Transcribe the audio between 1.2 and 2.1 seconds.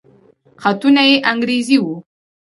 انګريزي وو.